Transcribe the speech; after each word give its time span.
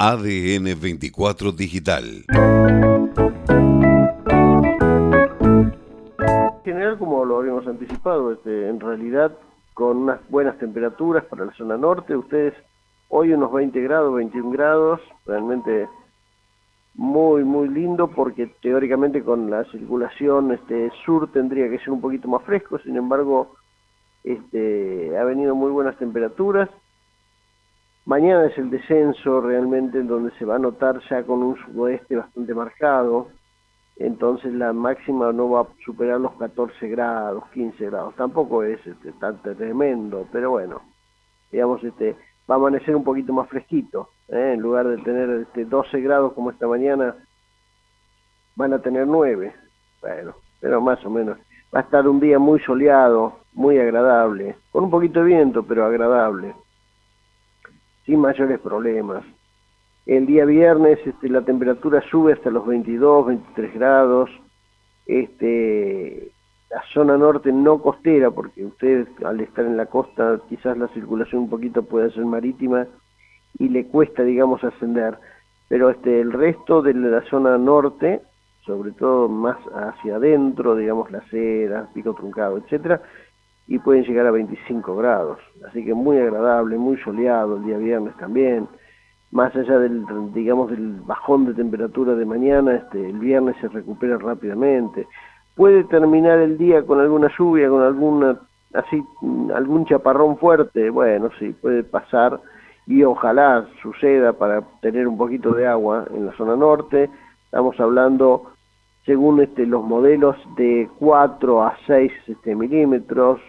ADN 0.00 0.80
24 0.80 1.50
Digital. 1.50 2.24
En 5.42 5.72
general, 6.64 6.98
como 6.98 7.24
lo 7.24 7.38
habíamos 7.40 7.66
anticipado, 7.66 8.30
este, 8.30 8.68
en 8.68 8.78
realidad 8.78 9.36
con 9.74 9.96
unas 9.96 10.20
buenas 10.30 10.56
temperaturas 10.58 11.24
para 11.24 11.46
la 11.46 11.52
zona 11.54 11.76
norte, 11.76 12.14
ustedes 12.14 12.54
hoy 13.08 13.32
unos 13.32 13.52
20 13.52 13.80
grados, 13.82 14.14
21 14.14 14.52
grados, 14.52 15.00
realmente 15.26 15.88
muy 16.94 17.42
muy 17.42 17.68
lindo 17.68 18.06
porque 18.06 18.46
teóricamente 18.62 19.24
con 19.24 19.50
la 19.50 19.64
circulación 19.64 20.52
este 20.52 20.92
sur 21.04 21.32
tendría 21.32 21.68
que 21.68 21.80
ser 21.80 21.90
un 21.90 22.00
poquito 22.00 22.28
más 22.28 22.44
fresco, 22.44 22.78
sin 22.78 22.96
embargo 22.96 23.56
este 24.22 25.18
ha 25.18 25.24
venido 25.24 25.56
muy 25.56 25.72
buenas 25.72 25.96
temperaturas 25.96 26.68
Mañana 28.08 28.46
es 28.46 28.56
el 28.56 28.70
descenso 28.70 29.42
realmente 29.42 29.98
en 29.98 30.06
donde 30.06 30.30
se 30.38 30.46
va 30.46 30.56
a 30.56 30.58
notar 30.58 30.98
ya 31.10 31.22
con 31.24 31.42
un 31.42 31.56
sudoeste 31.58 32.16
bastante 32.16 32.54
marcado, 32.54 33.28
entonces 33.96 34.50
la 34.54 34.72
máxima 34.72 35.30
no 35.30 35.50
va 35.50 35.60
a 35.60 35.66
superar 35.84 36.18
los 36.18 36.32
14 36.36 36.88
grados, 36.88 37.44
15 37.52 37.84
grados, 37.84 38.14
tampoco 38.14 38.62
es 38.62 38.78
este, 38.86 39.12
tan 39.12 39.42
tremendo, 39.42 40.26
pero 40.32 40.52
bueno, 40.52 40.80
digamos, 41.52 41.84
este, 41.84 42.16
va 42.50 42.54
a 42.54 42.56
amanecer 42.56 42.96
un 42.96 43.04
poquito 43.04 43.34
más 43.34 43.46
fresquito, 43.46 44.08
¿eh? 44.28 44.52
en 44.54 44.62
lugar 44.62 44.88
de 44.88 44.96
tener 45.02 45.28
este, 45.40 45.66
12 45.66 46.00
grados 46.00 46.32
como 46.32 46.50
esta 46.50 46.66
mañana, 46.66 47.14
van 48.56 48.72
a 48.72 48.78
tener 48.78 49.06
9, 49.06 49.54
bueno, 50.00 50.34
pero 50.60 50.80
más 50.80 51.04
o 51.04 51.10
menos. 51.10 51.36
Va 51.76 51.80
a 51.80 51.82
estar 51.82 52.08
un 52.08 52.20
día 52.20 52.38
muy 52.38 52.58
soleado, 52.60 53.40
muy 53.52 53.78
agradable, 53.78 54.56
con 54.72 54.84
un 54.84 54.90
poquito 54.90 55.20
de 55.20 55.26
viento, 55.26 55.62
pero 55.62 55.84
agradable 55.84 56.54
sin 58.08 58.20
mayores 58.20 58.58
problemas. 58.60 59.22
El 60.06 60.24
día 60.24 60.46
viernes 60.46 60.98
este, 61.04 61.28
la 61.28 61.42
temperatura 61.42 62.02
sube 62.10 62.32
hasta 62.32 62.48
los 62.48 62.66
22, 62.66 63.26
23 63.26 63.74
grados. 63.74 64.30
Este, 65.04 66.30
la 66.70 66.82
zona 66.94 67.18
norte 67.18 67.52
no 67.52 67.82
costera, 67.82 68.30
porque 68.30 68.64
ustedes 68.64 69.08
al 69.22 69.42
estar 69.42 69.66
en 69.66 69.76
la 69.76 69.84
costa 69.84 70.40
quizás 70.48 70.78
la 70.78 70.88
circulación 70.88 71.42
un 71.42 71.50
poquito 71.50 71.82
puede 71.82 72.10
ser 72.10 72.24
marítima 72.24 72.86
y 73.58 73.68
le 73.68 73.86
cuesta, 73.88 74.22
digamos, 74.22 74.64
ascender. 74.64 75.18
Pero 75.68 75.90
este, 75.90 76.22
el 76.22 76.32
resto 76.32 76.80
de 76.80 76.94
la 76.94 77.20
zona 77.28 77.58
norte, 77.58 78.22
sobre 78.64 78.92
todo 78.92 79.28
más 79.28 79.58
hacia 79.74 80.16
adentro, 80.16 80.76
digamos, 80.76 81.10
la 81.10 81.20
seda, 81.28 81.90
pico 81.92 82.14
truncado, 82.14 82.56
etcétera, 82.56 83.02
y 83.68 83.78
pueden 83.78 84.04
llegar 84.04 84.26
a 84.26 84.30
25 84.30 84.96
grados. 84.96 85.38
Así 85.68 85.84
que 85.84 85.94
muy 85.94 86.18
agradable, 86.18 86.78
muy 86.78 86.96
soleado 86.98 87.58
el 87.58 87.64
día 87.64 87.76
viernes 87.76 88.16
también. 88.16 88.66
Más 89.30 89.54
allá 89.54 89.78
del, 89.78 90.04
digamos, 90.32 90.70
del 90.70 91.00
bajón 91.02 91.44
de 91.44 91.52
temperatura 91.52 92.14
de 92.14 92.24
mañana, 92.24 92.76
este, 92.76 93.10
el 93.10 93.18
viernes 93.18 93.56
se 93.60 93.68
recupera 93.68 94.16
rápidamente. 94.16 95.06
Puede 95.54 95.84
terminar 95.84 96.38
el 96.38 96.56
día 96.56 96.82
con 96.82 96.98
alguna 96.98 97.30
lluvia, 97.38 97.68
con 97.68 97.82
alguna, 97.82 98.38
así, 98.72 99.04
algún 99.54 99.84
chaparrón 99.84 100.38
fuerte, 100.38 100.88
bueno, 100.88 101.28
sí, 101.38 101.54
puede 101.60 101.84
pasar 101.84 102.40
y 102.86 103.02
ojalá 103.02 103.66
suceda 103.82 104.32
para 104.32 104.62
tener 104.80 105.06
un 105.06 105.18
poquito 105.18 105.52
de 105.52 105.66
agua 105.66 106.06
en 106.14 106.24
la 106.24 106.32
zona 106.38 106.56
norte. 106.56 107.10
Estamos 107.44 107.78
hablando 107.78 108.44
según 109.04 109.42
este, 109.42 109.66
los 109.66 109.84
modelos 109.84 110.36
de 110.56 110.88
4 110.98 111.62
a 111.62 111.76
6 111.86 112.12
este, 112.28 112.54
milímetros, 112.54 113.40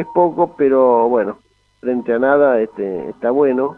es 0.00 0.06
poco, 0.14 0.54
pero 0.56 1.08
bueno, 1.08 1.38
frente 1.80 2.12
a 2.12 2.18
nada 2.18 2.60
este, 2.60 3.08
está 3.10 3.30
bueno. 3.30 3.76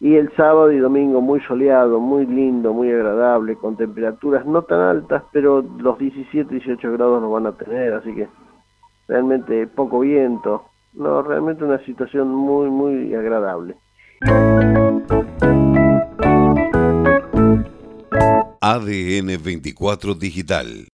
Y 0.00 0.16
el 0.16 0.34
sábado 0.36 0.70
y 0.70 0.78
domingo 0.78 1.20
muy 1.20 1.40
soleado, 1.40 1.98
muy 1.98 2.26
lindo, 2.26 2.72
muy 2.72 2.90
agradable, 2.90 3.56
con 3.56 3.76
temperaturas 3.76 4.44
no 4.44 4.62
tan 4.62 4.80
altas, 4.80 5.22
pero 5.32 5.62
los 5.62 5.98
17, 5.98 6.48
18 6.48 6.92
grados 6.92 7.22
no 7.22 7.30
van 7.30 7.46
a 7.46 7.52
tener, 7.52 7.94
así 7.94 8.14
que 8.14 8.28
realmente 9.08 9.66
poco 9.66 10.00
viento. 10.00 10.64
No, 10.92 11.22
realmente 11.22 11.64
una 11.64 11.78
situación 11.84 12.28
muy, 12.28 12.70
muy 12.70 13.14
agradable. 13.14 13.74
ADN 18.60 19.42
24 19.42 20.14
Digital 20.14 20.86